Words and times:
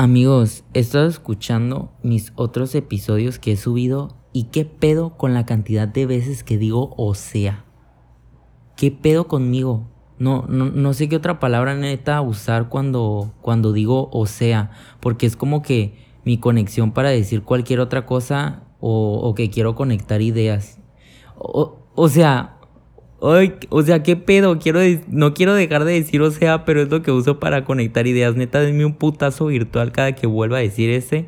Amigos, 0.00 0.64
he 0.72 0.78
estado 0.78 1.08
escuchando 1.08 1.92
mis 2.02 2.32
otros 2.34 2.74
episodios 2.74 3.38
que 3.38 3.52
he 3.52 3.56
subido 3.58 4.16
y 4.32 4.44
qué 4.44 4.64
pedo 4.64 5.18
con 5.18 5.34
la 5.34 5.44
cantidad 5.44 5.86
de 5.86 6.06
veces 6.06 6.42
que 6.42 6.56
digo 6.56 6.94
o 6.96 7.14
sea. 7.14 7.66
¿Qué 8.78 8.90
pedo 8.90 9.28
conmigo? 9.28 9.90
No, 10.18 10.46
no, 10.48 10.70
no 10.70 10.94
sé 10.94 11.10
qué 11.10 11.16
otra 11.16 11.38
palabra 11.38 11.74
neta 11.74 12.18
usar 12.22 12.70
cuando, 12.70 13.34
cuando 13.42 13.74
digo 13.74 14.08
o 14.10 14.24
sea, 14.24 14.70
porque 15.00 15.26
es 15.26 15.36
como 15.36 15.60
que 15.60 15.98
mi 16.24 16.38
conexión 16.38 16.92
para 16.92 17.10
decir 17.10 17.42
cualquier 17.42 17.80
otra 17.80 18.06
cosa 18.06 18.62
o, 18.80 19.34
que 19.36 19.50
quiero 19.50 19.74
conectar 19.74 20.22
ideas. 20.22 20.80
O, 21.36 21.76
o 21.94 22.08
sea, 22.08 22.59
Ay, 23.22 23.54
o 23.68 23.82
sea, 23.82 24.02
qué 24.02 24.16
pedo, 24.16 24.58
quiero 24.58 24.80
no 25.08 25.34
quiero 25.34 25.54
dejar 25.54 25.84
de 25.84 25.92
decir 25.92 26.22
o 26.22 26.30
sea, 26.30 26.64
pero 26.64 26.80
es 26.80 26.88
lo 26.88 27.02
que 27.02 27.10
uso 27.10 27.38
para 27.38 27.64
conectar 27.64 28.06
ideas. 28.06 28.34
Neta, 28.34 28.60
denme 28.60 28.84
un 28.84 28.94
putazo 28.94 29.46
virtual 29.46 29.92
cada 29.92 30.12
que 30.12 30.26
vuelva 30.26 30.58
a 30.58 30.60
decir 30.60 30.90
ese. 30.90 31.26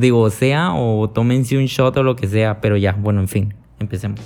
Digo, 0.00 0.20
o 0.20 0.30
sea, 0.30 0.74
o 0.74 1.08
tómense 1.10 1.56
un 1.56 1.66
shot 1.66 1.96
o 1.96 2.02
lo 2.02 2.16
que 2.16 2.28
sea, 2.28 2.60
pero 2.60 2.76
ya, 2.76 2.92
bueno, 2.92 3.20
en 3.20 3.28
fin, 3.28 3.54
empecemos. 3.78 4.20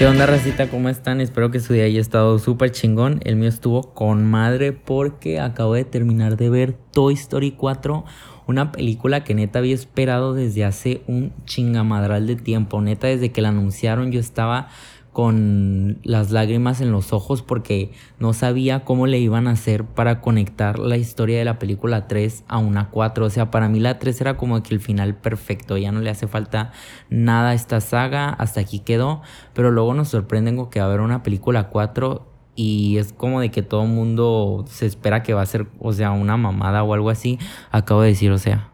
¿Qué 0.00 0.06
onda, 0.06 0.24
racita? 0.24 0.70
¿Cómo 0.70 0.88
están? 0.88 1.20
Espero 1.20 1.50
que 1.50 1.60
su 1.60 1.74
día 1.74 1.84
haya 1.84 2.00
estado 2.00 2.38
súper 2.38 2.72
chingón. 2.72 3.20
El 3.22 3.36
mío 3.36 3.50
estuvo 3.50 3.92
con 3.92 4.24
madre 4.24 4.72
porque 4.72 5.38
acabo 5.38 5.74
de 5.74 5.84
terminar 5.84 6.38
de 6.38 6.48
ver 6.48 6.72
Toy 6.72 7.12
Story 7.12 7.50
4, 7.50 8.06
una 8.46 8.72
película 8.72 9.24
que 9.24 9.34
neta 9.34 9.58
había 9.58 9.74
esperado 9.74 10.32
desde 10.32 10.64
hace 10.64 11.02
un 11.06 11.34
chingamadral 11.44 12.26
de 12.26 12.36
tiempo. 12.36 12.80
Neta, 12.80 13.08
desde 13.08 13.30
que 13.30 13.42
la 13.42 13.50
anunciaron 13.50 14.10
yo 14.10 14.20
estaba 14.20 14.68
con 15.12 15.98
las 16.04 16.30
lágrimas 16.30 16.80
en 16.80 16.92
los 16.92 17.12
ojos 17.12 17.42
porque 17.42 17.90
no 18.18 18.32
sabía 18.32 18.84
cómo 18.84 19.06
le 19.06 19.18
iban 19.18 19.48
a 19.48 19.52
hacer 19.52 19.84
para 19.84 20.20
conectar 20.20 20.78
la 20.78 20.96
historia 20.96 21.38
de 21.38 21.44
la 21.44 21.58
película 21.58 22.06
3 22.06 22.44
a 22.46 22.58
una 22.58 22.90
4. 22.90 23.26
O 23.26 23.30
sea, 23.30 23.50
para 23.50 23.68
mí 23.68 23.80
la 23.80 23.98
3 23.98 24.20
era 24.20 24.36
como 24.36 24.62
que 24.62 24.74
el 24.74 24.80
final 24.80 25.16
perfecto, 25.16 25.76
ya 25.76 25.90
no 25.90 26.00
le 26.00 26.10
hace 26.10 26.28
falta 26.28 26.72
nada 27.08 27.50
a 27.50 27.54
esta 27.54 27.80
saga, 27.80 28.30
hasta 28.30 28.60
aquí 28.60 28.80
quedó, 28.80 29.22
pero 29.52 29.70
luego 29.70 29.94
nos 29.94 30.08
sorprenden 30.08 30.56
con 30.56 30.70
que 30.70 30.78
va 30.78 30.86
a 30.86 30.88
haber 30.88 31.00
una 31.00 31.22
película 31.22 31.68
4 31.70 32.26
y 32.54 32.98
es 32.98 33.12
como 33.12 33.40
de 33.40 33.50
que 33.50 33.62
todo 33.62 33.82
el 33.82 33.88
mundo 33.88 34.64
se 34.68 34.86
espera 34.86 35.22
que 35.22 35.34
va 35.34 35.42
a 35.42 35.46
ser, 35.46 35.66
o 35.78 35.92
sea, 35.92 36.12
una 36.12 36.36
mamada 36.36 36.82
o 36.82 36.94
algo 36.94 37.10
así. 37.10 37.38
Acabo 37.70 38.02
de 38.02 38.08
decir, 38.08 38.30
o 38.32 38.38
sea, 38.38 38.70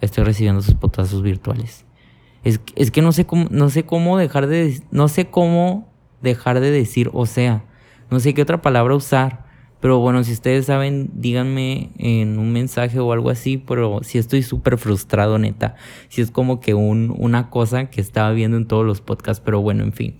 estoy 0.00 0.24
recibiendo 0.24 0.62
sus 0.62 0.74
potazos 0.74 1.22
virtuales. 1.22 1.87
Es, 2.44 2.60
es 2.76 2.90
que 2.90 3.02
no 3.02 3.12
sé 3.12 3.26
cómo, 3.26 3.46
no 3.50 3.70
sé 3.70 3.84
cómo 3.84 4.18
dejar 4.18 4.46
de, 4.46 4.80
no 4.90 5.08
sé 5.08 5.30
cómo 5.30 5.88
dejar 6.22 6.60
de 6.60 6.70
decir, 6.70 7.10
o 7.12 7.26
sea, 7.26 7.64
no 8.10 8.20
sé 8.20 8.34
qué 8.34 8.42
otra 8.42 8.62
palabra 8.62 8.94
usar. 8.94 9.46
Pero 9.80 10.00
bueno, 10.00 10.24
si 10.24 10.32
ustedes 10.32 10.66
saben, 10.66 11.10
díganme 11.14 11.90
en 11.98 12.38
un 12.38 12.52
mensaje 12.52 12.98
o 12.98 13.12
algo 13.12 13.30
así, 13.30 13.58
pero 13.58 14.00
si 14.02 14.18
estoy 14.18 14.42
súper 14.42 14.76
frustrado, 14.76 15.38
neta. 15.38 15.76
Si 16.08 16.20
es 16.20 16.32
como 16.32 16.58
que 16.58 16.74
un, 16.74 17.14
una 17.16 17.48
cosa 17.48 17.88
que 17.88 18.00
estaba 18.00 18.32
viendo 18.32 18.56
en 18.56 18.66
todos 18.66 18.84
los 18.84 19.00
podcasts, 19.00 19.40
pero 19.44 19.60
bueno, 19.60 19.84
en 19.84 19.92
fin. 19.92 20.18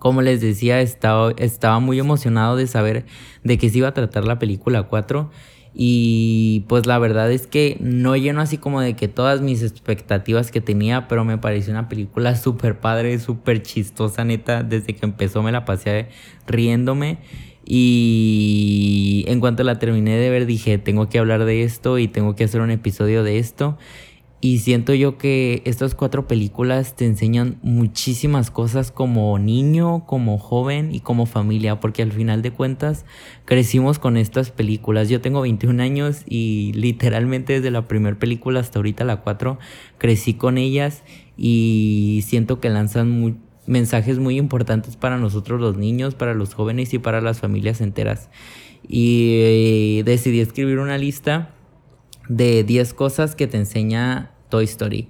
Como 0.00 0.22
les 0.22 0.40
decía, 0.40 0.80
estaba, 0.80 1.32
estaba 1.38 1.78
muy 1.78 2.00
emocionado 2.00 2.56
de 2.56 2.66
saber 2.66 3.06
de 3.44 3.58
qué 3.58 3.70
se 3.70 3.78
iba 3.78 3.88
a 3.88 3.94
tratar 3.94 4.24
la 4.24 4.40
película 4.40 4.84
4 4.84 5.30
y 5.74 6.64
pues 6.68 6.86
la 6.86 6.98
verdad 6.98 7.30
es 7.30 7.46
que 7.46 7.76
no 7.80 8.16
lleno 8.16 8.40
así 8.40 8.58
como 8.58 8.80
de 8.80 8.96
que 8.96 9.08
todas 9.08 9.40
mis 9.40 9.62
expectativas 9.62 10.50
que 10.50 10.60
tenía, 10.60 11.08
pero 11.08 11.24
me 11.24 11.38
pareció 11.38 11.72
una 11.72 11.88
película 11.88 12.36
súper 12.36 12.80
padre, 12.80 13.18
súper 13.18 13.62
chistosa, 13.62 14.24
neta. 14.24 14.62
Desde 14.62 14.94
que 14.94 15.06
empezó 15.06 15.42
me 15.42 15.52
la 15.52 15.64
pasé 15.64 16.08
riéndome. 16.46 17.18
Y 17.70 19.24
en 19.28 19.40
cuanto 19.40 19.62
la 19.62 19.78
terminé 19.78 20.16
de 20.16 20.30
ver 20.30 20.46
dije, 20.46 20.78
tengo 20.78 21.10
que 21.10 21.18
hablar 21.18 21.44
de 21.44 21.64
esto 21.64 21.98
y 21.98 22.08
tengo 22.08 22.34
que 22.34 22.44
hacer 22.44 22.62
un 22.62 22.70
episodio 22.70 23.22
de 23.22 23.38
esto. 23.38 23.76
Y 24.40 24.58
siento 24.58 24.94
yo 24.94 25.18
que 25.18 25.62
estas 25.64 25.96
cuatro 25.96 26.28
películas 26.28 26.94
te 26.94 27.04
enseñan 27.04 27.58
muchísimas 27.62 28.52
cosas 28.52 28.92
como 28.92 29.36
niño, 29.40 30.06
como 30.06 30.38
joven 30.38 30.94
y 30.94 31.00
como 31.00 31.26
familia, 31.26 31.80
porque 31.80 32.02
al 32.02 32.12
final 32.12 32.40
de 32.40 32.52
cuentas 32.52 33.04
crecimos 33.44 33.98
con 33.98 34.16
estas 34.16 34.52
películas. 34.52 35.08
Yo 35.08 35.20
tengo 35.20 35.40
21 35.40 35.82
años 35.82 36.22
y 36.24 36.72
literalmente 36.74 37.54
desde 37.54 37.72
la 37.72 37.88
primera 37.88 38.16
película 38.16 38.60
hasta 38.60 38.78
ahorita 38.78 39.04
la 39.04 39.22
4 39.22 39.58
crecí 39.98 40.34
con 40.34 40.56
ellas 40.56 41.02
y 41.36 42.22
siento 42.24 42.60
que 42.60 42.68
lanzan 42.68 43.40
mensajes 43.66 44.20
muy 44.20 44.38
importantes 44.38 44.96
para 44.96 45.18
nosotros 45.18 45.60
los 45.60 45.76
niños, 45.76 46.14
para 46.14 46.34
los 46.34 46.54
jóvenes 46.54 46.94
y 46.94 47.00
para 47.00 47.20
las 47.20 47.40
familias 47.40 47.80
enteras. 47.80 48.30
Y 48.86 49.40
eh, 49.42 50.02
decidí 50.04 50.38
escribir 50.38 50.78
una 50.78 50.96
lista 50.96 51.56
de 52.28 52.64
10 52.64 52.94
cosas 52.94 53.34
que 53.34 53.46
te 53.46 53.56
enseña 53.56 54.30
Toy 54.48 54.64
Story. 54.64 55.08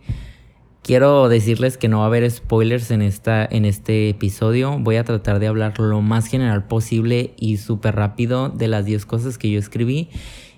Quiero 0.82 1.28
decirles 1.28 1.76
que 1.76 1.88
no 1.88 1.98
va 1.98 2.04
a 2.04 2.06
haber 2.06 2.30
spoilers 2.30 2.90
en, 2.90 3.02
esta, 3.02 3.44
en 3.44 3.64
este 3.66 4.08
episodio. 4.08 4.78
Voy 4.78 4.96
a 4.96 5.04
tratar 5.04 5.38
de 5.38 5.46
hablar 5.46 5.78
lo 5.78 6.00
más 6.00 6.26
general 6.26 6.66
posible 6.66 7.34
y 7.36 7.58
súper 7.58 7.96
rápido 7.96 8.48
de 8.48 8.68
las 8.68 8.86
10 8.86 9.04
cosas 9.04 9.36
que 9.36 9.50
yo 9.50 9.58
escribí. 9.58 10.08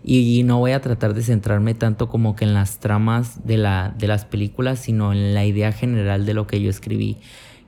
Y 0.04 0.42
no 0.44 0.58
voy 0.58 0.70
a 0.70 0.80
tratar 0.80 1.14
de 1.14 1.22
centrarme 1.22 1.74
tanto 1.74 2.08
como 2.08 2.36
que 2.36 2.44
en 2.44 2.54
las 2.54 2.78
tramas 2.78 3.44
de, 3.44 3.56
la, 3.56 3.92
de 3.98 4.06
las 4.06 4.24
películas, 4.24 4.78
sino 4.78 5.12
en 5.12 5.34
la 5.34 5.44
idea 5.44 5.72
general 5.72 6.24
de 6.24 6.34
lo 6.34 6.46
que 6.46 6.62
yo 6.62 6.70
escribí. 6.70 7.16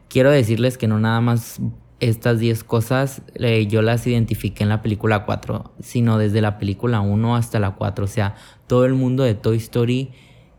Quiero 0.09 0.31
decirles 0.31 0.79
que 0.79 0.87
no 0.87 1.01
nada 1.01 1.21
más 1.21 1.61
estas 2.03 2.41
10 2.41 2.65
cosas 2.65 3.23
eh, 3.37 3.69
yo 3.69 3.81
las 3.81 4.05
identifiqué 4.09 4.65
en 4.65 4.69
la 4.69 4.83
película 4.83 5.25
4, 5.25 5.73
sino 5.81 6.19
desde 6.19 6.41
la 6.41 6.59
película 6.59 7.01
1 7.01 7.37
hasta 7.37 7.61
la 7.61 7.77
4. 7.77 8.05
O 8.05 8.09
sea, 8.09 8.35
todo 8.67 8.85
el 8.85 8.95
mundo 8.95 9.23
de 9.23 9.35
Toy 9.35 9.57
Story, 9.59 10.11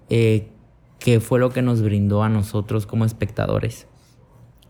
eh, 0.10 0.48
que 1.00 1.20
fue 1.20 1.40
lo 1.40 1.50
que 1.50 1.62
nos 1.62 1.82
brindó 1.82 2.24
a 2.24 2.30
nosotros 2.30 2.86
como 2.86 3.04
espectadores. 3.04 3.88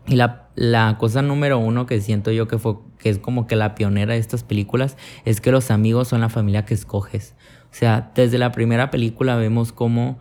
Y 0.08 0.16
la, 0.16 0.48
la, 0.56 0.98
cosa 0.98 1.22
número 1.22 1.58
uno 1.60 1.86
que 1.86 2.00
siento 2.00 2.32
yo 2.32 2.48
que, 2.48 2.58
fue, 2.58 2.74
que 2.98 3.08
es 3.08 3.18
como 3.18 3.46
que 3.46 3.54
la 3.54 3.76
pionera 3.76 4.14
de 4.14 4.18
estas 4.18 4.42
películas 4.42 4.96
es 5.24 5.40
que 5.40 5.52
los 5.52 5.70
amigos 5.70 6.08
son 6.08 6.22
la 6.22 6.28
familia 6.28 6.64
que 6.64 6.74
escoges. 6.74 7.36
O 7.70 7.74
sea, 7.74 8.10
desde 8.16 8.38
la 8.38 8.50
primera 8.50 8.90
película 8.90 9.36
vemos 9.36 9.72
cómo 9.72 10.18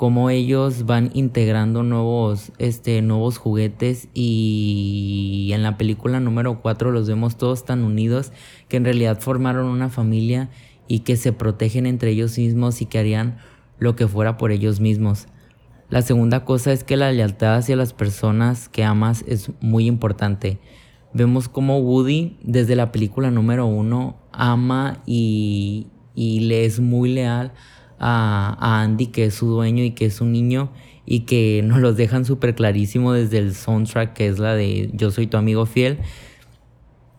cómo 0.00 0.30
ellos 0.30 0.86
van 0.86 1.10
integrando 1.12 1.82
nuevos, 1.82 2.52
este, 2.56 3.02
nuevos 3.02 3.36
juguetes 3.36 4.08
y 4.14 5.50
en 5.52 5.62
la 5.62 5.76
película 5.76 6.20
número 6.20 6.62
4 6.62 6.90
los 6.90 7.06
vemos 7.06 7.36
todos 7.36 7.66
tan 7.66 7.84
unidos 7.84 8.32
que 8.68 8.78
en 8.78 8.86
realidad 8.86 9.20
formaron 9.20 9.66
una 9.66 9.90
familia 9.90 10.48
y 10.88 11.00
que 11.00 11.18
se 11.18 11.34
protegen 11.34 11.84
entre 11.84 12.12
ellos 12.12 12.38
mismos 12.38 12.80
y 12.80 12.86
que 12.86 12.98
harían 12.98 13.40
lo 13.78 13.94
que 13.94 14.08
fuera 14.08 14.38
por 14.38 14.52
ellos 14.52 14.80
mismos. 14.80 15.26
La 15.90 16.00
segunda 16.00 16.46
cosa 16.46 16.72
es 16.72 16.82
que 16.82 16.96
la 16.96 17.12
lealtad 17.12 17.56
hacia 17.56 17.76
las 17.76 17.92
personas 17.92 18.70
que 18.70 18.84
amas 18.84 19.22
es 19.28 19.50
muy 19.60 19.84
importante. 19.86 20.60
Vemos 21.12 21.50
cómo 21.50 21.78
Woody 21.78 22.38
desde 22.42 22.74
la 22.74 22.90
película 22.90 23.30
número 23.30 23.66
1 23.66 24.16
ama 24.32 25.02
y, 25.04 25.88
y 26.14 26.40
le 26.40 26.64
es 26.64 26.80
muy 26.80 27.12
leal 27.12 27.52
a, 28.00 28.82
Andy, 28.82 29.08
que 29.08 29.26
es 29.26 29.34
su 29.34 29.46
dueño 29.46 29.84
y 29.84 29.92
que 29.92 30.06
es 30.06 30.20
un 30.20 30.32
niño, 30.32 30.70
y 31.06 31.20
que 31.20 31.62
nos 31.64 31.80
los 31.80 31.96
dejan 31.96 32.24
súper 32.24 32.54
clarísimo 32.54 33.12
desde 33.12 33.38
el 33.38 33.54
soundtrack, 33.54 34.14
que 34.14 34.26
es 34.26 34.38
la 34.38 34.54
de 34.54 34.90
Yo 34.94 35.10
soy 35.10 35.26
tu 35.26 35.36
amigo 35.36 35.66
fiel, 35.66 35.98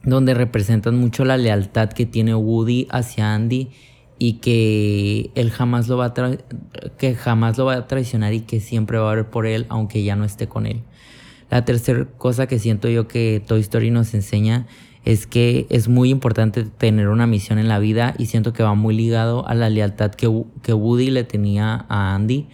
donde 0.04 0.34
representan 0.34 0.98
mucho 0.98 1.26
la 1.26 1.38
lealtad 1.38 1.90
que 1.90 2.06
tiene 2.06 2.34
Woody 2.34 2.88
hacia 2.90 3.34
Andy 3.34 3.70
y 4.18 4.34
que 4.34 5.32
él 5.36 5.52
jamás 5.52 5.88
lo 5.88 5.98
va 5.98 6.08
a 6.08 6.14
que 6.98 7.16
jamás 7.16 7.58
lo 7.58 7.66
va 7.66 7.76
a 7.76 7.88
traicionar 7.88 8.34
y 8.34 8.42
que 8.42 8.60
siempre 8.60 8.98
va 8.98 9.12
a 9.12 9.16
ver 9.16 9.30
por 9.30 9.46
él 9.46 9.66
aunque 9.70 10.04
ya 10.04 10.16
no 10.16 10.26
esté 10.26 10.48
con 10.48 10.66
él. 10.66 10.82
La 11.50 11.66
tercera 11.66 12.06
cosa 12.18 12.48
que 12.48 12.60
siento 12.60 12.88
yo 12.88 13.08
que 13.08 13.44
Toy 13.46 13.60
Story 13.62 13.92
nos 13.92 14.14
enseña 14.14 14.68
es 15.04 15.28
que 15.28 15.66
es 15.70 15.88
muy 15.88 16.10
importante 16.10 16.64
tener 16.64 17.08
una 17.08 17.28
misión 17.28 17.60
en 17.60 17.68
la 17.68 17.80
vida 17.80 18.14
y 18.18 18.28
siento 18.28 18.54
que 18.54 18.64
va 18.64 18.76
muy 18.76 18.96
ligado 18.96 19.48
a 19.48 19.56
la 19.56 19.70
lealtad 19.70 20.12
que, 20.12 20.44
que 20.62 20.74
Woody 20.74 21.10
le 21.10 21.24
tenía 21.24 21.86
a 21.90 22.14
Andy, 22.14 22.48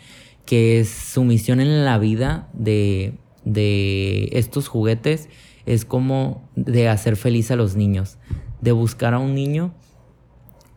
que 0.45 0.79
es 0.79 0.89
su 0.89 1.23
misión 1.23 1.59
en 1.59 1.83
la 1.83 1.97
vida 1.97 2.49
de, 2.53 3.15
de 3.43 4.29
estos 4.31 4.67
juguetes 4.67 5.29
es 5.65 5.83
como 5.83 6.49
de 6.55 6.87
hacer 6.87 7.17
feliz 7.17 7.51
a 7.51 7.57
los 7.57 7.75
niños, 7.75 8.17
de 8.61 8.71
buscar 8.71 9.13
a 9.13 9.19
un 9.19 9.35
niño 9.35 9.73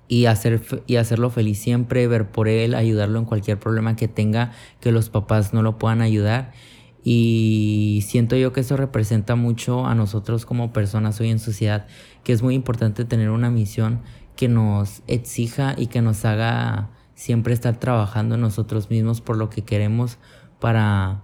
y, 0.09 0.27
hacer, 0.27 0.61
y 0.89 0.97
hacerlo 0.97 1.31
feliz 1.31 1.61
siempre, 1.61 2.09
ver 2.09 2.33
por 2.33 2.49
él, 2.49 2.75
ayudarlo 2.75 3.21
en 3.21 3.25
cualquier 3.25 3.61
problema 3.61 3.95
que 3.95 4.09
tenga, 4.09 4.51
que 4.81 4.91
los 4.91 5.09
papás 5.09 5.55
no 5.55 5.63
lo 5.63 5.79
puedan 5.79 6.03
ayudar 6.03 6.53
y 7.03 8.05
siento 8.07 8.37
yo 8.37 8.53
que 8.53 8.61
eso 8.61 8.77
representa 8.77 9.35
mucho 9.35 9.87
a 9.87 9.95
nosotros 9.95 10.45
como 10.45 10.73
personas 10.73 11.21
hoy 11.21 11.31
en 11.31 11.39
sociedad, 11.39 11.87
que 12.25 12.33
es 12.33 12.43
muy 12.43 12.55
importante 12.55 13.05
tener 13.05 13.31
una 13.31 13.51
misión 13.51 14.01
que 14.37 14.49
nos 14.49 15.03
exija 15.07 15.75
y 15.77 15.87
que 15.87 16.03
nos 16.03 16.25
haga 16.25 16.91
siempre 17.15 17.55
estar 17.55 17.79
trabajando 17.79 18.37
nosotros 18.37 18.91
mismos 18.91 19.21
por 19.21 19.37
lo 19.37 19.51
que 19.51 19.63
queremos 19.63 20.19
para, 20.59 21.23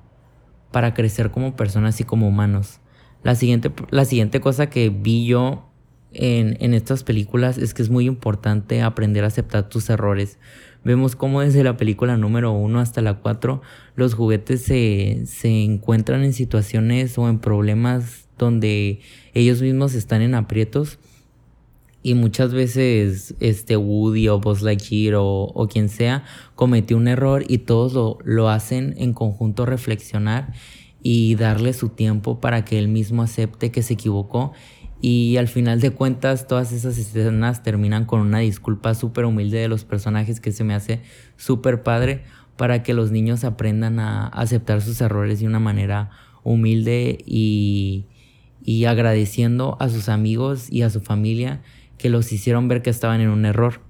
para 0.71 0.95
crecer 0.95 1.31
como 1.31 1.57
personas 1.57 2.01
y 2.01 2.05
como 2.05 2.29
humanos. 2.29 2.81
La 3.23 3.35
siguiente, 3.35 3.73
la 3.91 4.05
siguiente 4.05 4.41
cosa 4.41 4.69
que 4.69 4.91
vi 4.91 5.27
yo 5.27 5.71
en, 6.13 6.57
en, 6.61 6.75
estas 6.75 7.03
películas 7.03 7.59
es 7.59 7.75
que 7.75 7.83
es 7.83 7.91
muy 7.91 8.07
importante 8.07 8.83
aprender 8.83 9.25
a 9.25 9.29
aceptar 9.29 9.69
tus 9.69 9.91
errores. 9.91 10.39
Vemos 10.87 11.17
cómo 11.17 11.41
desde 11.41 11.65
la 11.65 11.77
película 11.77 12.17
número 12.17 12.53
1 12.53 12.79
hasta 12.79 13.03
la 13.03 13.15
4 13.15 13.61
los 13.97 14.15
juguetes 14.15 14.63
se, 14.63 15.27
se 15.27 15.65
encuentran 15.65 16.23
en 16.23 16.33
situaciones 16.33 17.19
o 17.19 17.29
en 17.29 17.41
problemas 17.41 18.29
donde 18.39 19.01
ellos 19.35 19.61
mismos 19.63 19.95
están 19.95 20.23
en 20.23 20.37
aprietos. 20.37 21.01
Y 22.05 22.15
muchas 22.15 22.55
veces 22.55 23.35
este 23.41 23.77
Woody 23.77 24.29
o 24.29 24.39
Buzz 24.39 24.63
Lightyear 24.63 25.17
o, 25.17 25.27
o 25.27 25.67
quien 25.67 25.89
sea 25.89 26.23
cometió 26.55 26.97
un 26.99 27.09
error 27.09 27.43
y 27.49 27.59
todos 27.59 27.93
lo, 27.93 28.19
lo 28.23 28.49
hacen 28.49 28.95
en 28.97 29.13
conjunto 29.13 29.67
reflexionar 29.67 30.53
y 31.03 31.35
darle 31.35 31.73
su 31.73 31.89
tiempo 31.89 32.39
para 32.39 32.65
que 32.65 32.79
él 32.79 32.87
mismo 32.87 33.25
acepte 33.25 33.73
que 33.73 33.83
se 33.83 33.95
equivocó 33.95 34.53
y 35.09 35.37
al 35.37 35.47
final 35.47 35.81
de 35.81 35.93
cuentas 35.93 36.49
todas 36.49 36.73
esas 36.73 36.99
escenas 36.99 37.63
terminan 37.63 38.07
con 38.07 38.19
una 38.19 38.41
disculpa 38.41 38.93
súper 38.93 39.25
humilde 39.25 39.59
de 39.59 39.69
los 39.69 39.85
personajes 39.85 40.41
que 40.41 40.51
se 40.51 40.65
me 40.65 40.75
hace 40.75 41.01
súper 41.37 41.85
padre 41.85 42.25
para 42.57 42.83
que 42.83 42.93
los 42.93 43.13
niños 43.13 43.45
aprendan 43.45 44.01
a 44.01 44.27
aceptar 44.27 44.83
sus 44.83 45.01
errores 45.01 45.39
de 45.39 45.47
una 45.47 45.61
manera 45.61 46.11
humilde 46.43 47.19
y, 47.25 48.07
y 48.65 48.87
agradeciendo 48.87 49.77
a 49.79 49.91
sus 49.91 50.09
amigos 50.09 50.67
y 50.73 50.83
a 50.83 50.91
su 50.91 51.01
familia 51.01 51.63
que 51.99 52.11
los 52.11 52.33
hicieron 52.33 52.67
ver 52.67 52.83
que 52.83 52.91
estaban 52.91 53.21
en 53.21 53.29
un 53.29 53.45
error. 53.45 53.83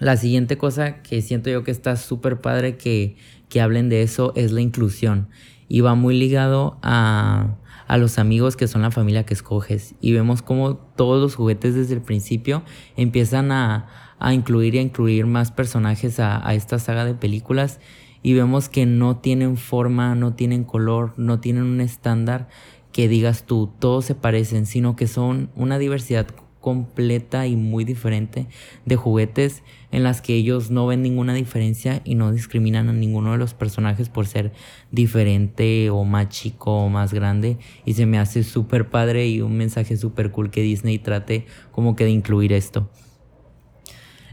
La 0.00 0.16
siguiente 0.16 0.58
cosa 0.58 1.00
que 1.02 1.22
siento 1.22 1.48
yo 1.48 1.62
que 1.62 1.70
está 1.70 1.94
súper 1.94 2.40
padre 2.40 2.76
que, 2.76 3.14
que 3.48 3.60
hablen 3.60 3.88
de 3.88 4.02
eso 4.02 4.32
es 4.34 4.50
la 4.50 4.62
inclusión. 4.62 5.28
Y 5.68 5.80
va 5.80 5.94
muy 5.94 6.18
ligado 6.18 6.78
a, 6.82 7.56
a 7.86 7.98
los 7.98 8.18
amigos 8.18 8.56
que 8.56 8.68
son 8.68 8.82
la 8.82 8.90
familia 8.90 9.24
que 9.24 9.34
escoges. 9.34 9.94
Y 10.00 10.12
vemos 10.12 10.42
como 10.42 10.76
todos 10.76 11.20
los 11.20 11.34
juguetes 11.34 11.74
desde 11.74 11.94
el 11.94 12.02
principio 12.02 12.62
empiezan 12.96 13.52
a, 13.52 14.14
a 14.18 14.34
incluir 14.34 14.74
y 14.74 14.78
a 14.78 14.82
incluir 14.82 15.26
más 15.26 15.52
personajes 15.52 16.20
a, 16.20 16.46
a 16.46 16.54
esta 16.54 16.78
saga 16.78 17.04
de 17.04 17.14
películas. 17.14 17.80
Y 18.22 18.34
vemos 18.34 18.68
que 18.68 18.86
no 18.86 19.16
tienen 19.16 19.56
forma, 19.56 20.14
no 20.14 20.34
tienen 20.34 20.64
color, 20.64 21.12
no 21.16 21.40
tienen 21.40 21.64
un 21.64 21.80
estándar 21.80 22.48
que 22.92 23.08
digas 23.08 23.44
tú, 23.44 23.70
todos 23.78 24.04
se 24.04 24.14
parecen, 24.14 24.66
sino 24.66 24.96
que 24.96 25.06
son 25.06 25.50
una 25.56 25.78
diversidad 25.78 26.26
completa 26.62 27.46
y 27.46 27.56
muy 27.56 27.84
diferente 27.84 28.46
de 28.86 28.96
juguetes 28.96 29.62
en 29.90 30.02
las 30.02 30.22
que 30.22 30.34
ellos 30.34 30.70
no 30.70 30.86
ven 30.86 31.02
ninguna 31.02 31.34
diferencia 31.34 32.00
y 32.04 32.14
no 32.14 32.32
discriminan 32.32 32.88
a 32.88 32.94
ninguno 32.94 33.32
de 33.32 33.38
los 33.38 33.52
personajes 33.52 34.08
por 34.08 34.26
ser 34.26 34.52
diferente 34.90 35.90
o 35.90 36.04
más 36.04 36.30
chico 36.30 36.72
o 36.72 36.88
más 36.88 37.12
grande 37.12 37.58
y 37.84 37.92
se 37.92 38.06
me 38.06 38.18
hace 38.18 38.42
súper 38.42 38.88
padre 38.88 39.28
y 39.28 39.42
un 39.42 39.58
mensaje 39.58 39.98
súper 39.98 40.30
cool 40.30 40.50
que 40.50 40.62
Disney 40.62 40.98
trate 40.98 41.44
como 41.70 41.94
que 41.94 42.04
de 42.04 42.10
incluir 42.10 42.54
esto. 42.54 42.88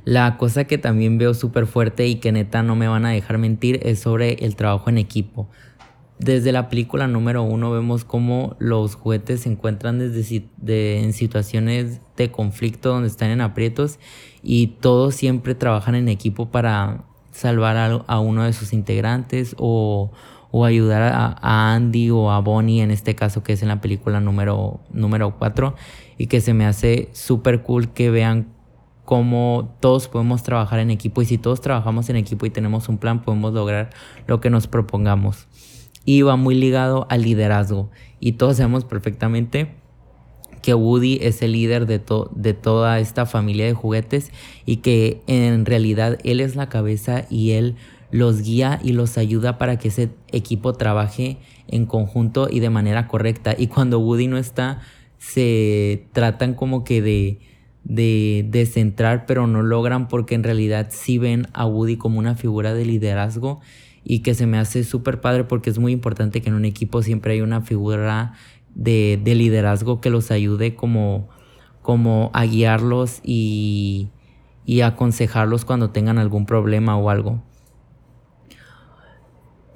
La 0.06 0.38
cosa 0.38 0.64
que 0.64 0.78
también 0.78 1.18
veo 1.18 1.34
súper 1.34 1.68
fuerte 1.68 2.08
y 2.08 2.16
que 2.16 2.31
neta 2.31 2.64
no 2.64 2.76
me 2.76 2.88
van 2.88 3.06
a 3.06 3.10
dejar 3.10 3.38
mentir 3.38 3.80
es 3.84 4.00
sobre 4.00 4.34
el 4.46 4.56
trabajo 4.56 4.90
en 4.90 4.98
equipo. 4.98 5.50
Desde 6.19 6.51
la 6.51 6.68
película 6.68 7.07
número 7.07 7.44
uno 7.44 7.71
vemos 7.71 8.04
cómo 8.04 8.57
los 8.60 8.95
juguetes 8.95 9.39
se 9.42 9.50
encuentran 9.50 10.00
desde, 10.00 11.00
en 11.00 11.13
situaciones 11.13 12.01
de 12.18 12.30
conflicto 12.30 12.89
donde 12.89 13.07
están 13.07 13.30
en 13.30 13.39
aprietos 13.39 14.00
y 14.44 14.68
todos 14.68 15.16
siempre 15.16 15.56
trabajan 15.56 15.95
en 15.95 16.10
equipo 16.10 16.50
para 16.50 17.06
salvar 17.31 18.04
a, 18.06 18.19
uno 18.19 18.44
de 18.44 18.51
sus 18.51 18.74
integrantes 18.74 19.56
o, 19.57 20.12
ayudar 20.66 21.04
a, 21.04 21.74
Andy 21.74 22.10
o 22.10 22.31
a 22.31 22.42
Bonnie 22.42 22.81
en 22.81 22.92
este 22.92 23.16
caso 23.16 23.42
que 23.42 23.54
es 23.54 23.62
en 23.62 23.69
la 23.69 23.80
película 23.80 24.19
número, 24.19 24.81
número 24.92 25.38
4 25.38 25.74
y 26.18 26.27
que 26.27 26.42
se 26.42 26.54
me 26.54 26.66
hace 26.66 27.07
súper 27.13 27.62
cool 27.62 27.94
que 27.94 28.10
vean 28.10 28.50
cómo 29.06 29.77
todos 29.80 30.10
podemos 30.10 30.44
trabajar 30.44 30.80
en 30.80 30.92
equipo 30.92 31.21
y 31.21 31.25
si 31.25 31.38
todos 31.38 31.62
trabajamos 31.62 32.10
en 32.10 32.18
equipo 32.18 32.45
y 32.45 32.50
tenemos 32.50 32.89
un 32.89 32.98
plan 32.98 33.21
podemos 33.21 33.54
lograr 33.54 33.92
lo 34.27 34.42
que 34.42 34.50
nos 34.50 34.68
propongamos 34.68 35.48
y 36.09 36.23
va 36.23 36.38
muy 36.38 36.56
ligado 36.56 37.06
al 37.11 37.21
liderazgo. 37.21 37.91
Y 38.19 38.31
todos 38.31 38.57
sabemos 38.57 38.83
perfectamente 38.83 39.75
que 40.63 40.73
Woody 40.73 41.19
es 41.21 41.44
el 41.44 41.51
líder 41.51 41.85
de, 41.85 42.01
de 42.35 42.53
toda 42.56 43.00
esta 43.00 43.27
familia 43.27 43.67
de 43.67 43.75
juguetes 43.75 44.31
y 44.65 44.77
que 44.77 45.21
en 45.27 45.67
realidad 45.67 46.17
él 46.23 46.39
es 46.39 46.56
la 46.56 46.67
cabeza 46.67 47.25
y 47.29 47.51
él 47.51 47.75
los 48.09 48.41
guía 48.41 48.79
y 48.83 48.94
los 48.94 49.19
ayuda 49.19 49.59
para 49.59 49.77
que 49.77 49.89
ese 49.89 50.09
equipo 50.31 50.73
trabaje 50.73 51.38
en 51.67 51.85
conjunto 51.85 52.47
y 52.50 52.59
de 52.59 52.71
manera 52.71 53.07
correcta. 53.07 53.53
Y 53.56 53.67
cuando 53.67 54.00
Woody 54.00 54.25
no 54.25 54.39
está, 54.39 54.81
se 55.19 56.07
tratan 56.11 56.56
como 56.56 56.83
que 56.83 57.03
de, 57.03 57.39
de, 57.83 58.47
de 58.50 58.65
centrar, 58.65 59.27
pero 59.27 59.45
no 59.45 59.61
logran 59.61 60.07
porque 60.07 60.33
en 60.33 60.44
realidad 60.44 60.88
sí 60.89 61.19
ven 61.19 61.45
a 61.53 61.67
Woody 61.67 61.97
como 61.97 62.17
una 62.17 62.33
figura 62.33 62.73
de 62.73 62.85
liderazgo 62.85 63.59
y 64.04 64.19
que 64.19 64.34
se 64.34 64.48
me 64.48 64.57
hace 64.57 64.84
súper 64.84 65.22
padre 65.22 65.44
porque 65.44 65.69
es 65.69 65.80
muy 65.80 65.92
importante 65.92 66.42
que 66.42 66.50
en 66.50 66.56
un 66.56 66.66
equipo 66.66 67.01
siempre 67.01 67.34
hay 67.34 67.42
una 67.42 67.62
figura 67.62 68.34
de, 68.75 69.22
liderazgo 69.25 70.01
que 70.01 70.10
los 70.10 70.31
ayude 70.31 70.75
como, 70.75 71.30
como 71.81 72.31
a 72.34 72.46
guiarlos 72.46 73.22
y, 73.24 74.10
y 74.66 74.81
aconsejarlos 74.81 75.66
cuando 75.66 75.90
tengan 75.90 76.18
algún 76.18 76.46
problema 76.46 76.98
o 76.98 77.10
algo. 77.10 77.44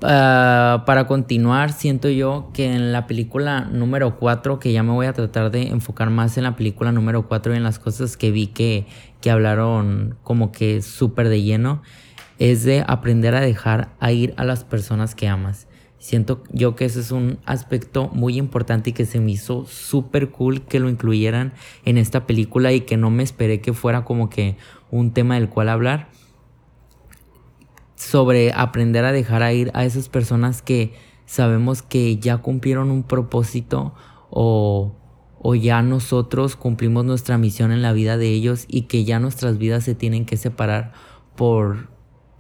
Ah, 0.06 0.84
para 0.86 1.08
continuar, 1.08 1.72
siento 1.72 2.10
yo 2.10 2.50
que 2.54 2.74
en 2.74 2.92
la 2.92 3.08
película 3.08 3.62
número 3.62 4.20
4, 4.20 4.60
que 4.60 4.74
ya 4.74 4.84
me 4.84 4.92
voy 4.92 5.06
a 5.06 5.14
tratar 5.14 5.50
de 5.50 5.68
enfocar 5.68 6.10
más 6.10 6.38
en 6.38 6.44
la 6.44 6.58
película 6.58 6.92
número 6.92 7.26
4 7.30 7.54
y 7.54 7.58
en 7.58 7.64
las 7.64 7.80
cosas 7.80 8.18
que 8.18 8.30
vi 8.30 8.48
que, 8.48 8.86
que 9.22 9.32
hablaron 9.32 10.18
como 10.22 10.52
que 10.52 10.82
súper 10.82 11.30
de 11.30 11.42
lleno, 11.42 11.82
es 12.40 12.64
de 12.64 12.84
aprender 12.88 13.36
a 13.36 13.42
dejar 13.42 13.94
a 14.00 14.12
ir 14.12 14.34
a 14.38 14.44
las 14.44 14.64
personas 14.64 15.16
que 15.16 15.28
amas. 15.28 15.68
Siento 16.04 16.44
yo 16.52 16.76
que 16.76 16.84
ese 16.84 17.00
es 17.00 17.12
un 17.12 17.40
aspecto 17.46 18.10
muy 18.10 18.38
importante 18.38 18.90
y 18.90 18.94
que 18.94 19.06
se 19.06 19.22
me 19.22 19.32
hizo 19.32 19.66
súper 19.66 20.32
cool 20.32 20.64
que 20.64 20.82
lo 20.82 20.90
incluyeran 20.90 21.54
en 21.86 21.98
esta 21.98 22.28
película 22.28 22.74
y 22.74 22.82
que 22.82 22.98
no 22.98 23.10
me 23.10 23.24
esperé 23.24 23.62
que 23.62 23.72
fuera 23.72 24.04
como 24.04 24.30
que 24.30 24.58
un 24.92 25.14
tema 25.14 25.36
del 25.36 25.48
cual 25.48 25.70
hablar. 25.70 26.10
Sobre 27.96 28.52
aprender 28.52 29.06
a 29.06 29.14
dejar 29.14 29.44
a 29.44 29.54
ir 29.54 29.72
a 29.74 29.86
esas 29.86 30.10
personas 30.10 30.62
que 30.62 30.92
sabemos 31.26 31.82
que 31.82 32.18
ya 32.18 32.40
cumplieron 32.40 32.92
un 32.92 33.04
propósito 33.04 33.94
o, 34.30 34.98
o 35.40 35.56
ya 35.56 35.82
nosotros 35.84 36.58
cumplimos 36.58 37.06
nuestra 37.06 37.38
misión 37.38 37.72
en 37.72 37.82
la 37.82 37.94
vida 37.94 38.18
de 38.18 38.28
ellos 38.28 38.66
y 38.68 38.84
que 38.84 39.06
ya 39.06 39.20
nuestras 39.20 39.58
vidas 39.58 39.86
se 39.86 39.96
tienen 39.96 40.26
que 40.26 40.36
separar 40.36 40.92
por 41.38 41.93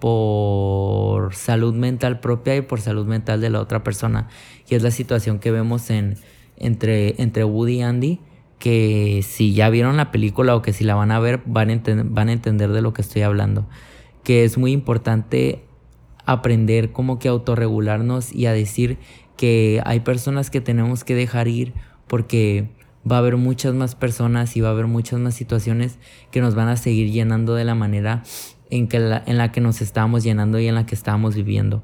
por 0.03 1.33
salud 1.33 1.73
mental 1.73 2.19
propia 2.19 2.57
y 2.57 2.61
por 2.61 2.81
salud 2.81 3.07
mental 3.07 3.39
de 3.39 3.49
la 3.49 3.61
otra 3.61 3.85
persona. 3.85 4.27
Y 4.67 4.75
es 4.75 4.83
la 4.83 4.91
situación 4.91 5.39
que 5.39 5.49
vemos 5.49 5.89
en, 5.89 6.17
entre, 6.57 7.21
entre 7.21 7.45
Woody 7.45 7.75
y 7.75 7.81
Andy, 7.83 8.19
que 8.59 9.23
si 9.25 9.53
ya 9.53 9.69
vieron 9.69 9.95
la 9.95 10.11
película 10.11 10.57
o 10.57 10.61
que 10.61 10.73
si 10.73 10.83
la 10.83 10.95
van 10.95 11.11
a 11.11 11.21
ver, 11.21 11.41
van 11.45 11.71
a, 11.71 11.81
van 12.03 12.27
a 12.27 12.33
entender 12.33 12.73
de 12.73 12.81
lo 12.81 12.91
que 12.91 13.01
estoy 13.01 13.21
hablando. 13.21 13.65
Que 14.25 14.43
es 14.43 14.57
muy 14.57 14.73
importante 14.73 15.63
aprender 16.25 16.91
como 16.91 17.17
que 17.17 17.29
autorregularnos 17.29 18.33
y 18.33 18.47
a 18.47 18.51
decir 18.51 18.97
que 19.37 19.81
hay 19.85 20.01
personas 20.01 20.49
que 20.49 20.59
tenemos 20.59 21.05
que 21.05 21.15
dejar 21.15 21.47
ir 21.47 21.71
porque 22.07 22.67
va 23.09 23.15
a 23.15 23.19
haber 23.19 23.37
muchas 23.37 23.73
más 23.73 23.95
personas 23.95 24.57
y 24.57 24.59
va 24.59 24.67
a 24.67 24.71
haber 24.71 24.87
muchas 24.87 25.21
más 25.21 25.33
situaciones 25.33 25.97
que 26.29 26.41
nos 26.41 26.55
van 26.55 26.67
a 26.67 26.75
seguir 26.75 27.09
llenando 27.09 27.55
de 27.55 27.63
la 27.63 27.73
manera 27.73 28.23
en, 28.73 29.09
la, 29.09 29.23
en 29.25 29.37
la 29.37 29.51
que 29.51 29.61
nos 29.61 29.81
estábamos 29.81 30.23
llenando 30.23 30.59
y 30.59 30.67
en 30.67 30.75
la 30.75 30.85
que 30.85 30.95
estábamos 30.95 31.35
viviendo. 31.35 31.83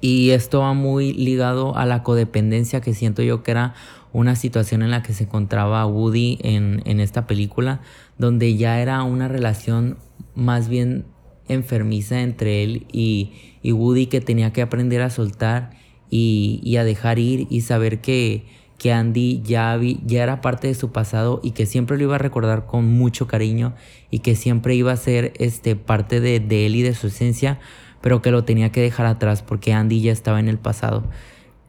Y 0.00 0.30
esto 0.30 0.60
va 0.60 0.74
muy 0.74 1.12
ligado 1.12 1.76
a 1.76 1.86
la 1.86 2.02
codependencia 2.02 2.80
que 2.80 2.94
siento 2.94 3.22
yo 3.22 3.42
que 3.42 3.52
era 3.52 3.74
una 4.12 4.36
situación 4.36 4.82
en 4.82 4.90
la 4.90 5.02
que 5.02 5.12
se 5.12 5.24
encontraba 5.24 5.86
Woody 5.86 6.38
en, 6.42 6.82
en 6.84 7.00
esta 7.00 7.26
película, 7.26 7.80
donde 8.18 8.56
ya 8.56 8.80
era 8.80 9.02
una 9.02 9.28
relación 9.28 9.98
más 10.34 10.68
bien 10.68 11.04
enfermiza 11.48 12.20
entre 12.22 12.64
él 12.64 12.86
y, 12.92 13.32
y 13.62 13.72
Woody 13.72 14.06
que 14.06 14.20
tenía 14.20 14.52
que 14.52 14.62
aprender 14.62 15.00
a 15.02 15.10
soltar 15.10 15.70
y, 16.10 16.60
y 16.62 16.76
a 16.76 16.84
dejar 16.84 17.18
ir 17.18 17.46
y 17.50 17.60
saber 17.60 18.00
que, 18.00 18.46
que 18.78 18.92
Andy 18.92 19.42
ya, 19.42 19.78
ya 20.04 20.22
era 20.22 20.40
parte 20.40 20.68
de 20.68 20.74
su 20.74 20.92
pasado 20.92 21.40
y 21.42 21.52
que 21.52 21.66
siempre 21.66 21.96
lo 21.96 22.04
iba 22.04 22.16
a 22.16 22.18
recordar 22.18 22.66
con 22.66 22.86
mucho 22.86 23.26
cariño 23.26 23.74
y 24.10 24.18
que 24.20 24.34
siempre 24.34 24.74
iba 24.74 24.92
a 24.92 24.96
ser 24.96 25.32
este, 25.38 25.76
parte 25.76 26.20
de, 26.20 26.36
él 26.36 26.76
y 26.76 26.82
de 26.82 26.94
su 26.94 27.06
esencia, 27.06 27.58
pero 28.00 28.22
que 28.22 28.30
lo 28.30 28.44
tenía 28.44 28.72
que 28.72 28.80
dejar 28.80 29.06
atrás 29.06 29.42
porque 29.42 29.72
Andy 29.72 30.00
ya 30.00 30.12
estaba 30.12 30.40
en 30.40 30.48
el 30.48 30.58
pasado. 30.58 31.04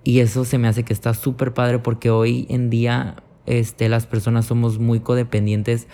Y 0.04 0.20
eso 0.20 0.46
se 0.46 0.58
me 0.58 0.68
hace 0.68 0.84
que 0.84 0.94
está 0.94 1.14
súper 1.14 1.54
padre 1.54 1.80
porque 1.80 2.10
hoy 2.10 2.46
en 2.50 2.70
día 2.70 3.16
este, 3.46 3.90
las 3.90 4.06
personas 4.06 4.46
somos 4.46 4.80
muy 4.80 5.00
codependientes 5.00 5.88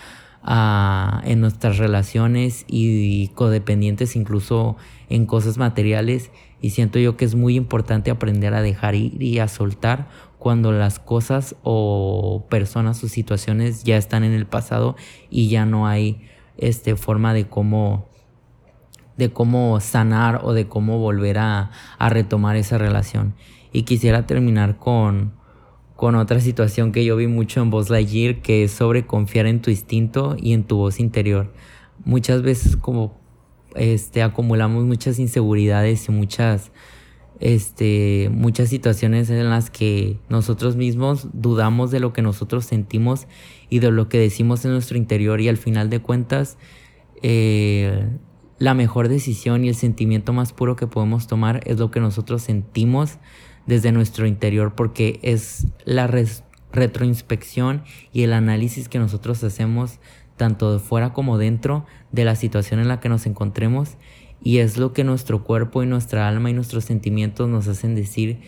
en 0.46 1.40
nuestras 1.40 1.78
relaciones 1.78 2.66
y 2.68 3.28
codependientes 3.28 4.14
incluso 4.14 4.76
en 5.08 5.24
cosas 5.24 5.56
materiales 5.56 6.30
y 6.60 6.70
siento 6.70 6.98
yo 6.98 7.16
que 7.16 7.24
es 7.24 7.34
muy 7.34 7.56
importante 7.56 8.10
aprender 8.10 8.54
a 8.54 8.62
dejar 8.62 8.94
ir 8.94 9.22
y 9.22 9.38
a 9.38 9.48
soltar 9.48 10.08
cuando 10.44 10.72
las 10.72 10.98
cosas 10.98 11.56
o 11.62 12.44
personas 12.50 13.02
o 13.02 13.08
situaciones 13.08 13.82
ya 13.82 13.96
están 13.96 14.24
en 14.24 14.34
el 14.34 14.44
pasado 14.44 14.94
y 15.30 15.48
ya 15.48 15.64
no 15.64 15.86
hay 15.86 16.20
este 16.58 16.96
forma 16.96 17.32
de 17.32 17.46
cómo 17.46 18.10
de 19.16 19.32
cómo 19.32 19.80
sanar 19.80 20.42
o 20.44 20.52
de 20.52 20.68
cómo 20.68 20.98
volver 20.98 21.38
a, 21.38 21.70
a 21.98 22.08
retomar 22.10 22.56
esa 22.56 22.76
relación. 22.76 23.32
Y 23.72 23.84
quisiera 23.84 24.26
terminar 24.26 24.76
con, 24.76 25.32
con 25.96 26.14
otra 26.14 26.40
situación 26.40 26.92
que 26.92 27.06
yo 27.06 27.16
vi 27.16 27.26
mucho 27.26 27.62
en 27.62 27.70
Buzz 27.70 27.88
Lightyear, 27.88 28.42
que 28.42 28.64
es 28.64 28.72
sobre 28.72 29.06
confiar 29.06 29.46
en 29.46 29.62
tu 29.62 29.70
instinto 29.70 30.36
y 30.38 30.52
en 30.52 30.64
tu 30.64 30.76
voz 30.76 31.00
interior. 31.00 31.54
Muchas 32.04 32.42
veces 32.42 32.76
como 32.76 33.18
este, 33.76 34.22
acumulamos 34.22 34.84
muchas 34.84 35.18
inseguridades 35.18 36.06
y 36.06 36.12
muchas, 36.12 36.70
este, 37.40 38.30
muchas 38.32 38.68
situaciones 38.68 39.28
en 39.30 39.50
las 39.50 39.70
que 39.70 40.18
nosotros 40.28 40.76
mismos 40.76 41.28
dudamos 41.32 41.90
de 41.90 42.00
lo 42.00 42.12
que 42.12 42.22
nosotros 42.22 42.64
sentimos 42.64 43.26
y 43.68 43.80
de 43.80 43.90
lo 43.90 44.08
que 44.08 44.18
decimos 44.18 44.64
en 44.64 44.72
nuestro 44.72 44.96
interior 44.96 45.40
y 45.40 45.48
al 45.48 45.56
final 45.56 45.90
de 45.90 46.00
cuentas 46.00 46.56
eh, 47.22 48.06
la 48.58 48.74
mejor 48.74 49.08
decisión 49.08 49.64
y 49.64 49.68
el 49.68 49.74
sentimiento 49.74 50.32
más 50.32 50.52
puro 50.52 50.76
que 50.76 50.86
podemos 50.86 51.26
tomar 51.26 51.60
es 51.66 51.78
lo 51.78 51.90
que 51.90 52.00
nosotros 52.00 52.42
sentimos 52.42 53.18
desde 53.66 53.92
nuestro 53.92 54.26
interior 54.26 54.74
porque 54.74 55.18
es 55.22 55.66
la 55.84 56.08
retroinspección 56.72 57.82
y 58.12 58.22
el 58.22 58.32
análisis 58.32 58.88
que 58.88 58.98
nosotros 58.98 59.42
hacemos 59.42 59.98
tanto 60.36 60.78
fuera 60.80 61.12
como 61.12 61.38
dentro 61.38 61.86
de 62.12 62.24
la 62.24 62.36
situación 62.36 62.80
en 62.80 62.88
la 62.88 63.00
que 63.00 63.08
nos 63.08 63.26
encontremos 63.26 63.96
y 64.44 64.58
es 64.58 64.76
lo 64.76 64.92
que 64.92 65.02
nuestro 65.02 65.42
cuerpo 65.42 65.82
y 65.82 65.86
nuestra 65.86 66.28
alma 66.28 66.50
y 66.50 66.52
nuestros 66.52 66.84
sentimientos 66.84 67.48
nos 67.48 67.66
hacen 67.66 67.94
decir 67.94 68.40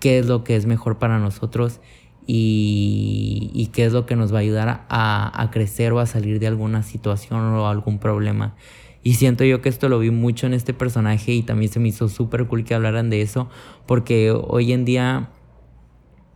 qué 0.00 0.18
es 0.18 0.26
lo 0.26 0.42
que 0.42 0.56
es 0.56 0.66
mejor 0.66 0.98
para 0.98 1.20
nosotros 1.20 1.80
y, 2.26 3.70
qué 3.72 3.84
es 3.84 3.92
lo 3.92 4.06
que 4.06 4.16
nos 4.16 4.32
va 4.32 4.38
a 4.38 4.40
ayudar 4.40 4.86
a, 4.88 5.42
a 5.42 5.50
crecer 5.50 5.92
o 5.92 6.00
a 6.00 6.06
salir 6.06 6.40
de 6.40 6.48
alguna 6.48 6.82
situación 6.82 7.40
o 7.40 7.68
algún 7.68 7.98
problema. 7.98 8.56
Y 9.02 9.14
siento 9.14 9.44
yo 9.44 9.62
que 9.62 9.68
esto 9.68 9.88
lo 9.88 9.98
vi 10.00 10.10
mucho 10.10 10.46
en 10.46 10.54
este 10.54 10.74
personaje 10.74 11.32
y 11.32 11.42
también 11.42 11.72
se 11.72 11.80
me 11.80 11.88
hizo 11.88 12.08
súper 12.08 12.46
cool 12.46 12.64
que 12.64 12.74
hablaran 12.74 13.08
de 13.08 13.22
eso, 13.22 13.48
porque 13.86 14.30
hoy 14.32 14.72
en 14.72 14.84
día 14.84 15.30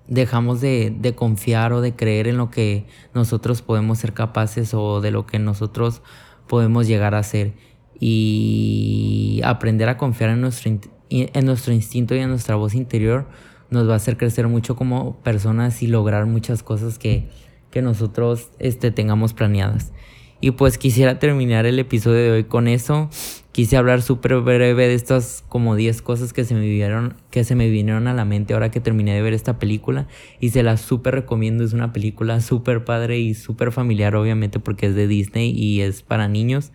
dejamos 0.06 0.60
de, 0.60 0.94
de, 0.96 1.14
confiar 1.14 1.72
o 1.72 1.80
de 1.80 1.94
creer 1.94 2.28
en 2.28 2.36
lo 2.36 2.50
que 2.50 2.86
nosotros 3.12 3.60
podemos 3.62 3.98
ser 3.98 4.14
capaces 4.14 4.72
o 4.72 5.00
de 5.00 5.10
lo 5.10 5.26
que 5.26 5.38
nosotros 5.38 6.02
podemos 6.46 6.86
llegar 6.86 7.14
a 7.14 7.22
ser. 7.22 7.52
Y 8.00 9.40
aprender 9.44 9.88
a 9.88 9.96
confiar 9.96 10.30
en 10.30 10.40
nuestro, 10.40 10.70
en 11.10 11.46
nuestro 11.46 11.72
instinto 11.72 12.14
y 12.14 12.18
en 12.18 12.28
nuestra 12.28 12.56
voz 12.56 12.74
interior 12.74 13.26
nos 13.70 13.88
va 13.88 13.94
a 13.94 13.96
hacer 13.96 14.16
crecer 14.16 14.48
mucho 14.48 14.76
como 14.76 15.16
personas 15.22 15.82
y 15.82 15.86
lograr 15.86 16.26
muchas 16.26 16.62
cosas 16.62 16.98
que, 16.98 17.28
que 17.70 17.82
nosotros 17.82 18.50
este, 18.58 18.90
tengamos 18.90 19.34
planeadas. 19.34 19.92
Y 20.40 20.50
pues 20.50 20.76
quisiera 20.76 21.18
terminar 21.18 21.64
el 21.64 21.78
episodio 21.78 22.18
de 22.18 22.30
hoy 22.30 22.44
con 22.44 22.68
eso. 22.68 23.08
Quise 23.52 23.76
hablar 23.76 24.02
súper 24.02 24.36
breve 24.40 24.88
de 24.88 24.94
estas 24.94 25.42
como 25.48 25.74
10 25.74 26.02
cosas 26.02 26.32
que 26.34 26.44
se 26.44 26.54
me 26.54 26.60
vinieron, 26.60 27.14
que 27.30 27.44
se 27.44 27.54
me 27.54 27.70
vinieron 27.70 28.08
a 28.08 28.14
la 28.14 28.26
mente 28.26 28.52
ahora 28.52 28.70
que 28.70 28.80
terminé 28.80 29.14
de 29.14 29.22
ver 29.22 29.32
esta 29.32 29.58
película. 29.58 30.06
Y 30.40 30.50
se 30.50 30.62
la 30.62 30.76
súper 30.76 31.14
recomiendo. 31.14 31.64
Es 31.64 31.72
una 31.72 31.94
película 31.94 32.40
súper 32.42 32.84
padre 32.84 33.18
y 33.20 33.32
súper 33.32 33.72
familiar, 33.72 34.16
obviamente, 34.16 34.60
porque 34.60 34.86
es 34.86 34.94
de 34.94 35.06
Disney 35.06 35.50
y 35.50 35.80
es 35.80 36.02
para 36.02 36.28
niños. 36.28 36.72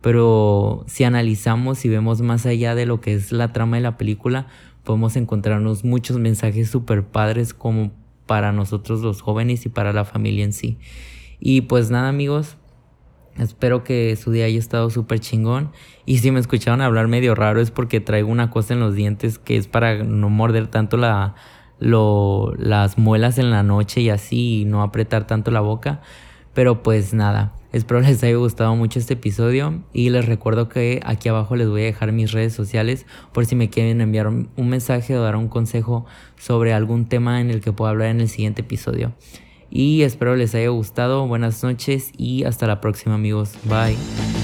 Pero 0.00 0.84
si 0.86 1.04
analizamos 1.04 1.84
y 1.84 1.88
vemos 1.88 2.20
más 2.20 2.46
allá 2.46 2.74
de 2.74 2.86
lo 2.86 3.00
que 3.00 3.14
es 3.14 3.32
la 3.32 3.52
trama 3.52 3.76
de 3.76 3.82
la 3.82 3.96
película, 3.96 4.46
podemos 4.84 5.16
encontrarnos 5.16 5.84
muchos 5.84 6.18
mensajes 6.18 6.70
súper 6.70 7.04
padres 7.04 7.52
como 7.52 7.92
para 8.26 8.52
nosotros 8.52 9.00
los 9.00 9.22
jóvenes 9.22 9.66
y 9.66 9.68
para 9.68 9.92
la 9.92 10.04
familia 10.04 10.44
en 10.44 10.52
sí. 10.52 10.78
Y 11.40 11.62
pues 11.62 11.90
nada 11.90 12.08
amigos, 12.08 12.56
Espero 13.38 13.84
que 13.84 14.16
su 14.16 14.32
día 14.32 14.46
haya 14.46 14.58
estado 14.58 14.90
súper 14.90 15.20
chingón. 15.20 15.70
Y 16.04 16.18
si 16.18 16.30
me 16.30 16.40
escucharon 16.40 16.80
hablar 16.80 17.06
medio 17.06 17.34
raro 17.36 17.60
es 17.60 17.70
porque 17.70 18.00
traigo 18.00 18.28
una 18.28 18.50
cosa 18.50 18.74
en 18.74 18.80
los 18.80 18.94
dientes 18.94 19.38
que 19.38 19.56
es 19.56 19.68
para 19.68 20.02
no 20.02 20.28
morder 20.28 20.66
tanto 20.66 20.96
la, 20.96 21.36
lo, 21.78 22.52
las 22.56 22.98
muelas 22.98 23.38
en 23.38 23.50
la 23.50 23.62
noche 23.62 24.00
y 24.00 24.10
así 24.10 24.62
y 24.62 24.64
no 24.64 24.82
apretar 24.82 25.26
tanto 25.26 25.52
la 25.52 25.60
boca. 25.60 26.00
Pero 26.52 26.82
pues 26.82 27.14
nada, 27.14 27.52
espero 27.72 28.00
les 28.00 28.22
haya 28.22 28.36
gustado 28.36 28.74
mucho 28.76 28.98
este 28.98 29.14
episodio 29.14 29.82
y 29.92 30.10
les 30.10 30.26
recuerdo 30.26 30.68
que 30.68 31.00
aquí 31.04 31.28
abajo 31.28 31.56
les 31.56 31.68
voy 31.68 31.82
a 31.82 31.86
dejar 31.86 32.12
mis 32.12 32.32
redes 32.32 32.52
sociales 32.52 33.06
por 33.32 33.46
si 33.46 33.56
me 33.56 33.70
quieren 33.70 34.00
enviar 34.00 34.26
un 34.28 34.68
mensaje 34.68 35.16
o 35.16 35.22
dar 35.22 35.36
un 35.36 35.48
consejo 35.48 36.06
sobre 36.36 36.72
algún 36.72 37.06
tema 37.06 37.40
en 37.40 37.50
el 37.50 37.60
que 37.60 37.72
pueda 37.72 37.90
hablar 37.90 38.08
en 38.08 38.20
el 38.20 38.28
siguiente 38.28 38.62
episodio. 38.62 39.12
Y 39.70 40.02
espero 40.02 40.36
les 40.36 40.54
haya 40.54 40.68
gustado. 40.68 41.26
Buenas 41.26 41.62
noches 41.62 42.12
y 42.16 42.44
hasta 42.44 42.66
la 42.66 42.80
próxima 42.80 43.14
amigos. 43.14 43.52
Bye. 43.64 44.37